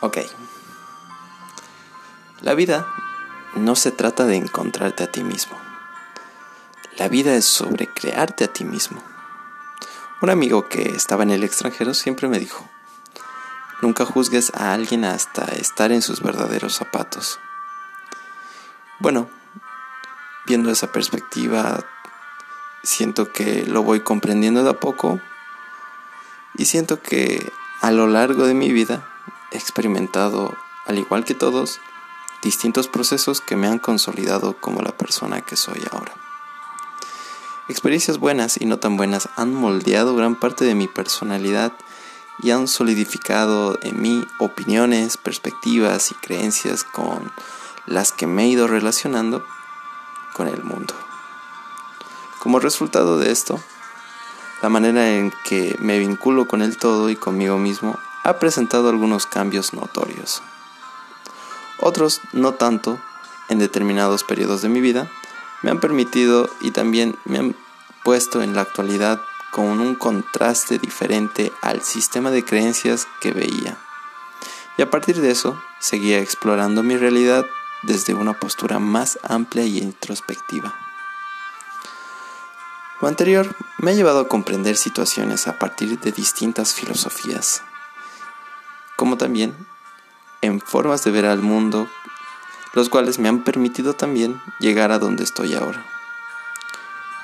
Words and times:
Ok. 0.00 0.18
La 2.40 2.54
vida 2.54 2.86
no 3.56 3.74
se 3.74 3.90
trata 3.90 4.26
de 4.26 4.36
encontrarte 4.36 5.02
a 5.02 5.10
ti 5.10 5.24
mismo. 5.24 5.58
La 6.96 7.08
vida 7.08 7.34
es 7.34 7.44
sobre 7.44 7.88
crearte 7.88 8.44
a 8.44 8.52
ti 8.52 8.64
mismo. 8.64 9.02
Un 10.20 10.30
amigo 10.30 10.68
que 10.68 10.90
estaba 10.90 11.24
en 11.24 11.30
el 11.30 11.42
extranjero 11.42 11.94
siempre 11.94 12.28
me 12.28 12.38
dijo, 12.38 12.68
nunca 13.82 14.04
juzgues 14.04 14.52
a 14.54 14.72
alguien 14.72 15.04
hasta 15.04 15.44
estar 15.46 15.90
en 15.90 16.02
sus 16.02 16.22
verdaderos 16.22 16.76
zapatos. 16.76 17.40
Bueno, 19.00 19.28
viendo 20.46 20.70
esa 20.70 20.92
perspectiva, 20.92 21.84
siento 22.84 23.32
que 23.32 23.64
lo 23.66 23.82
voy 23.82 24.00
comprendiendo 24.00 24.62
de 24.62 24.70
a 24.70 24.80
poco 24.80 25.20
y 26.54 26.66
siento 26.66 27.02
que 27.02 27.52
a 27.80 27.90
lo 27.90 28.06
largo 28.06 28.46
de 28.46 28.54
mi 28.54 28.72
vida 28.72 29.04
experimentado, 29.50 30.54
al 30.86 30.98
igual 30.98 31.24
que 31.24 31.34
todos, 31.34 31.80
distintos 32.42 32.88
procesos 32.88 33.40
que 33.40 33.56
me 33.56 33.66
han 33.66 33.78
consolidado 33.78 34.56
como 34.60 34.82
la 34.82 34.96
persona 34.96 35.40
que 35.40 35.56
soy 35.56 35.82
ahora. 35.90 36.12
Experiencias 37.68 38.18
buenas 38.18 38.60
y 38.60 38.64
no 38.64 38.78
tan 38.78 38.96
buenas 38.96 39.28
han 39.36 39.52
moldeado 39.52 40.14
gran 40.16 40.36
parte 40.36 40.64
de 40.64 40.74
mi 40.74 40.88
personalidad 40.88 41.72
y 42.40 42.50
han 42.52 42.68
solidificado 42.68 43.78
en 43.82 44.00
mí 44.00 44.24
opiniones, 44.38 45.16
perspectivas 45.16 46.10
y 46.10 46.14
creencias 46.14 46.84
con 46.84 47.30
las 47.86 48.12
que 48.12 48.26
me 48.26 48.44
he 48.44 48.48
ido 48.48 48.68
relacionando 48.68 49.44
con 50.34 50.48
el 50.48 50.62
mundo. 50.62 50.94
Como 52.38 52.60
resultado 52.60 53.18
de 53.18 53.32
esto, 53.32 53.60
la 54.62 54.68
manera 54.68 55.10
en 55.10 55.32
que 55.44 55.76
me 55.80 55.98
vinculo 55.98 56.46
con 56.46 56.62
el 56.62 56.78
todo 56.78 57.10
y 57.10 57.16
conmigo 57.16 57.58
mismo 57.58 57.98
ha 58.24 58.38
presentado 58.38 58.88
algunos 58.88 59.26
cambios 59.26 59.72
notorios. 59.72 60.42
Otros, 61.80 62.20
no 62.32 62.54
tanto, 62.54 62.98
en 63.48 63.58
determinados 63.58 64.24
periodos 64.24 64.62
de 64.62 64.68
mi 64.68 64.80
vida, 64.80 65.08
me 65.62 65.70
han 65.70 65.80
permitido 65.80 66.48
y 66.60 66.70
también 66.70 67.16
me 67.24 67.38
han 67.38 67.56
puesto 68.04 68.42
en 68.42 68.54
la 68.54 68.62
actualidad 68.62 69.20
con 69.50 69.80
un 69.80 69.94
contraste 69.94 70.78
diferente 70.78 71.52
al 71.62 71.82
sistema 71.82 72.30
de 72.30 72.44
creencias 72.44 73.08
que 73.20 73.32
veía. 73.32 73.78
Y 74.76 74.82
a 74.82 74.90
partir 74.90 75.20
de 75.20 75.30
eso, 75.30 75.60
seguía 75.80 76.18
explorando 76.20 76.82
mi 76.82 76.96
realidad 76.96 77.46
desde 77.82 78.14
una 78.14 78.34
postura 78.34 78.78
más 78.78 79.18
amplia 79.22 79.64
y 79.64 79.78
introspectiva. 79.78 80.74
Lo 83.00 83.08
anterior 83.08 83.54
me 83.78 83.92
ha 83.92 83.94
llevado 83.94 84.20
a 84.20 84.28
comprender 84.28 84.76
situaciones 84.76 85.46
a 85.46 85.58
partir 85.58 86.00
de 86.00 86.10
distintas 86.10 86.74
filosofías, 86.74 87.62
como 88.98 89.16
también 89.16 89.54
en 90.40 90.60
formas 90.60 91.04
de 91.04 91.12
ver 91.12 91.24
al 91.24 91.40
mundo, 91.40 91.88
los 92.72 92.88
cuales 92.88 93.20
me 93.20 93.28
han 93.28 93.44
permitido 93.44 93.94
también 93.94 94.42
llegar 94.58 94.90
a 94.90 94.98
donde 94.98 95.22
estoy 95.22 95.54
ahora. 95.54 95.86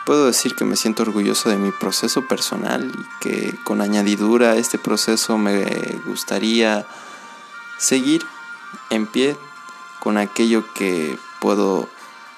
Puedo 0.06 0.26
decir 0.26 0.54
que 0.54 0.64
me 0.64 0.76
siento 0.76 1.02
orgulloso 1.02 1.48
de 1.48 1.56
mi 1.56 1.72
proceso 1.72 2.28
personal 2.28 2.92
y 2.96 3.20
que 3.20 3.58
con 3.64 3.80
añadidura 3.80 4.52
a 4.52 4.56
este 4.56 4.78
proceso 4.78 5.36
me 5.36 5.64
gustaría 6.06 6.86
seguir 7.76 8.24
en 8.90 9.08
pie 9.08 9.36
con 9.98 10.16
aquello 10.16 10.64
que 10.74 11.18
puedo 11.40 11.88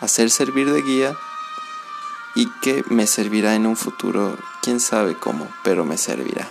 hacer 0.00 0.30
servir 0.30 0.72
de 0.72 0.80
guía 0.80 1.14
y 2.34 2.48
que 2.62 2.84
me 2.88 3.06
servirá 3.06 3.54
en 3.54 3.66
un 3.66 3.76
futuro, 3.76 4.38
quién 4.62 4.80
sabe 4.80 5.14
cómo, 5.14 5.46
pero 5.62 5.84
me 5.84 5.98
servirá. 5.98 6.48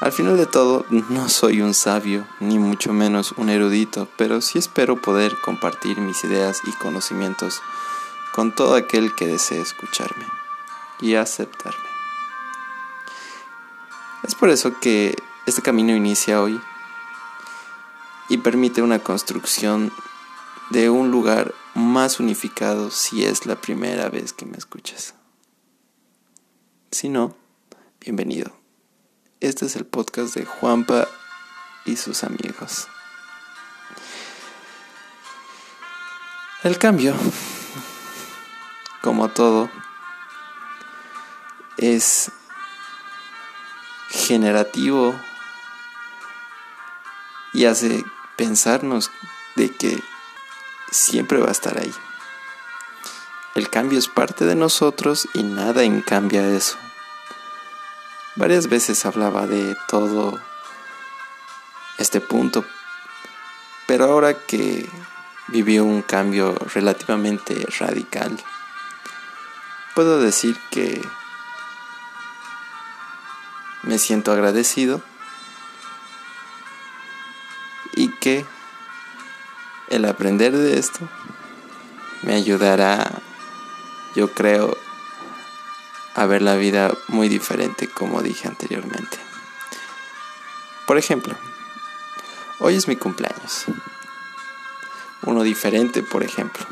Al 0.00 0.12
final 0.12 0.36
de 0.36 0.46
todo, 0.46 0.86
no 0.90 1.28
soy 1.28 1.60
un 1.60 1.74
sabio, 1.74 2.24
ni 2.38 2.60
mucho 2.60 2.92
menos 2.92 3.32
un 3.32 3.48
erudito, 3.48 4.06
pero 4.16 4.40
sí 4.40 4.58
espero 4.58 5.02
poder 5.02 5.34
compartir 5.40 5.98
mis 5.98 6.22
ideas 6.22 6.60
y 6.64 6.70
conocimientos 6.72 7.60
con 8.32 8.54
todo 8.54 8.76
aquel 8.76 9.16
que 9.16 9.26
desee 9.26 9.60
escucharme 9.60 10.24
y 11.00 11.16
aceptarme. 11.16 11.88
Es 14.22 14.36
por 14.36 14.50
eso 14.50 14.78
que 14.78 15.16
este 15.46 15.62
camino 15.62 15.96
inicia 15.96 16.40
hoy 16.40 16.60
y 18.28 18.38
permite 18.38 18.82
una 18.82 19.00
construcción 19.00 19.92
de 20.70 20.90
un 20.90 21.10
lugar 21.10 21.54
más 21.74 22.20
unificado 22.20 22.92
si 22.92 23.24
es 23.24 23.46
la 23.46 23.60
primera 23.60 24.08
vez 24.10 24.32
que 24.32 24.46
me 24.46 24.58
escuchas. 24.58 25.14
Si 26.92 27.08
no, 27.08 27.34
bienvenido. 28.00 28.57
Este 29.40 29.66
es 29.66 29.76
el 29.76 29.86
podcast 29.86 30.34
de 30.34 30.44
Juanpa 30.44 31.06
y 31.84 31.94
sus 31.94 32.24
amigos. 32.24 32.88
El 36.64 36.76
cambio, 36.76 37.14
como 39.00 39.28
todo, 39.28 39.70
es 41.76 42.32
generativo 44.08 45.14
y 47.52 47.66
hace 47.66 48.04
pensarnos 48.36 49.12
de 49.54 49.70
que 49.70 50.02
siempre 50.90 51.38
va 51.38 51.50
a 51.50 51.52
estar 51.52 51.78
ahí. 51.78 51.94
El 53.54 53.70
cambio 53.70 54.00
es 54.00 54.08
parte 54.08 54.44
de 54.46 54.56
nosotros 54.56 55.28
y 55.32 55.44
nada 55.44 55.84
encambia 55.84 56.44
eso. 56.48 56.76
Varias 58.38 58.68
veces 58.68 59.04
hablaba 59.04 59.48
de 59.48 59.76
todo 59.88 60.40
este 61.98 62.20
punto, 62.20 62.64
pero 63.88 64.04
ahora 64.04 64.32
que 64.32 64.88
vivió 65.48 65.84
un 65.84 66.02
cambio 66.02 66.54
relativamente 66.72 67.66
radical, 67.80 68.38
puedo 69.96 70.20
decir 70.20 70.56
que 70.70 71.02
me 73.82 73.98
siento 73.98 74.30
agradecido 74.30 75.02
y 77.96 78.08
que 78.20 78.46
el 79.88 80.04
aprender 80.04 80.56
de 80.56 80.78
esto 80.78 81.00
me 82.22 82.34
ayudará, 82.34 83.10
yo 84.14 84.32
creo, 84.32 84.76
a 86.18 86.26
ver 86.26 86.42
la 86.42 86.56
vida 86.56 86.92
muy 87.06 87.28
diferente 87.28 87.86
como 87.86 88.22
dije 88.22 88.48
anteriormente. 88.48 89.18
Por 90.84 90.98
ejemplo, 90.98 91.36
hoy 92.58 92.74
es 92.74 92.88
mi 92.88 92.96
cumpleaños. 92.96 93.66
Uno 95.22 95.44
diferente, 95.44 96.02
por 96.02 96.24
ejemplo. 96.24 96.66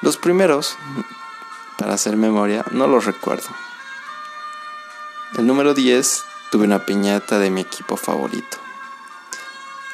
Los 0.00 0.16
primeros, 0.16 0.76
para 1.76 1.94
hacer 1.94 2.16
memoria, 2.16 2.64
no 2.72 2.88
los 2.88 3.04
recuerdo. 3.04 3.48
El 5.36 5.46
número 5.46 5.74
10 5.74 6.24
tuve 6.50 6.64
una 6.64 6.84
piñata 6.84 7.38
de 7.38 7.50
mi 7.50 7.60
equipo 7.60 7.96
favorito. 7.96 8.58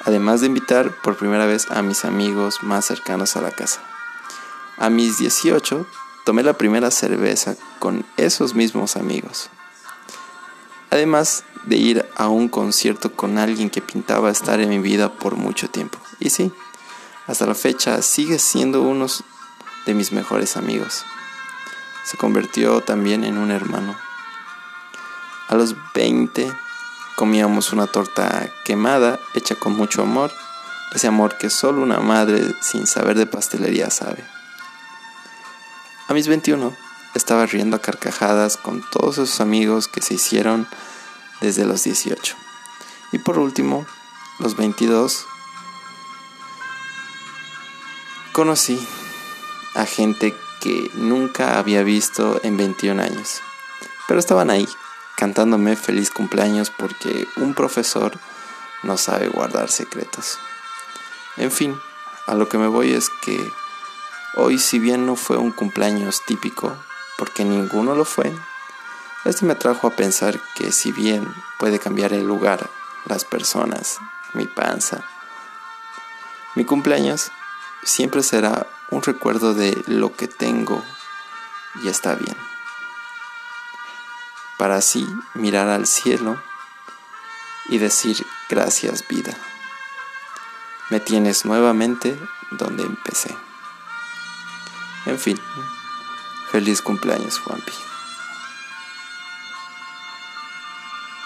Además 0.06 0.40
de 0.40 0.46
invitar 0.46 0.92
por 1.02 1.16
primera 1.16 1.44
vez 1.44 1.70
a 1.70 1.82
mis 1.82 2.06
amigos 2.06 2.62
más 2.62 2.86
cercanos 2.86 3.36
a 3.36 3.42
la 3.42 3.50
casa. 3.50 3.82
A 4.78 4.88
mis 4.88 5.18
18 5.18 5.86
tomé 6.24 6.42
la 6.42 6.54
primera 6.54 6.90
cerveza 6.90 7.56
con 7.78 8.04
esos 8.16 8.54
mismos 8.54 8.96
amigos. 8.96 9.50
Además 10.90 11.44
de 11.64 11.76
ir 11.76 12.06
a 12.16 12.28
un 12.28 12.48
concierto 12.48 13.12
con 13.12 13.38
alguien 13.38 13.70
que 13.70 13.82
pintaba 13.82 14.30
estar 14.30 14.60
en 14.60 14.68
mi 14.70 14.78
vida 14.78 15.12
por 15.12 15.36
mucho 15.36 15.68
tiempo. 15.68 15.98
Y 16.20 16.30
sí, 16.30 16.52
hasta 17.26 17.46
la 17.46 17.54
fecha 17.54 18.00
sigue 18.02 18.38
siendo 18.38 18.82
uno 18.82 19.06
de 19.86 19.94
mis 19.94 20.12
mejores 20.12 20.56
amigos. 20.56 21.04
Se 22.04 22.16
convirtió 22.16 22.80
también 22.80 23.24
en 23.24 23.38
un 23.38 23.50
hermano. 23.50 23.96
A 25.48 25.54
los 25.56 25.74
20 25.94 26.52
comíamos 27.16 27.72
una 27.72 27.86
torta 27.86 28.50
quemada 28.64 29.18
hecha 29.34 29.54
con 29.54 29.74
mucho 29.74 30.02
amor, 30.02 30.32
ese 30.94 31.06
amor 31.06 31.36
que 31.38 31.50
solo 31.50 31.82
una 31.82 32.00
madre 32.00 32.54
sin 32.60 32.86
saber 32.86 33.16
de 33.16 33.26
pastelería 33.26 33.90
sabe. 33.90 34.33
A 36.06 36.12
mis 36.12 36.28
21 36.28 36.76
estaba 37.14 37.46
riendo 37.46 37.76
a 37.76 37.80
carcajadas 37.80 38.58
con 38.58 38.82
todos 38.90 39.16
esos 39.16 39.40
amigos 39.40 39.88
que 39.88 40.02
se 40.02 40.14
hicieron 40.14 40.68
desde 41.40 41.64
los 41.64 41.82
18. 41.84 42.36
Y 43.12 43.18
por 43.18 43.38
último, 43.38 43.86
los 44.38 44.54
22, 44.56 45.26
conocí 48.32 48.78
a 49.74 49.86
gente 49.86 50.34
que 50.60 50.90
nunca 50.94 51.58
había 51.58 51.82
visto 51.82 52.38
en 52.42 52.58
21 52.58 53.02
años. 53.02 53.40
Pero 54.06 54.20
estaban 54.20 54.50
ahí, 54.50 54.68
cantándome 55.16 55.74
feliz 55.74 56.10
cumpleaños 56.10 56.70
porque 56.70 57.26
un 57.36 57.54
profesor 57.54 58.18
no 58.82 58.98
sabe 58.98 59.28
guardar 59.28 59.70
secretos. 59.70 60.38
En 61.38 61.50
fin, 61.50 61.80
a 62.26 62.34
lo 62.34 62.48
que 62.48 62.58
me 62.58 62.66
voy 62.66 62.92
es 62.92 63.08
que 63.08 63.50
Hoy, 64.36 64.58
si 64.58 64.80
bien 64.80 65.06
no 65.06 65.14
fue 65.14 65.36
un 65.36 65.52
cumpleaños 65.52 66.22
típico, 66.26 66.76
porque 67.16 67.44
ninguno 67.44 67.94
lo 67.94 68.04
fue, 68.04 68.34
Esto 69.24 69.46
me 69.46 69.54
trajo 69.54 69.86
a 69.86 69.96
pensar 69.96 70.40
que 70.56 70.72
si 70.72 70.90
bien 70.90 71.32
puede 71.58 71.78
cambiar 71.78 72.12
el 72.12 72.26
lugar, 72.26 72.68
las 73.06 73.24
personas, 73.24 73.98
mi 74.34 74.46
panza, 74.46 75.04
mi 76.56 76.64
cumpleaños 76.64 77.30
siempre 77.84 78.22
será 78.22 78.66
un 78.90 79.02
recuerdo 79.02 79.54
de 79.54 79.82
lo 79.86 80.14
que 80.14 80.28
tengo 80.28 80.82
y 81.82 81.88
está 81.88 82.14
bien. 82.16 82.36
Para 84.58 84.76
así 84.76 85.06
mirar 85.34 85.68
al 85.68 85.86
cielo 85.86 86.42
y 87.68 87.78
decir 87.78 88.26
gracias 88.48 89.06
vida. 89.08 89.32
Me 90.90 91.00
tienes 91.00 91.44
nuevamente 91.44 92.18
donde 92.50 92.82
empecé. 92.82 93.34
En 95.06 95.18
fin, 95.18 95.38
feliz 96.50 96.80
cumpleaños 96.80 97.38
Juanpi. 97.38 97.72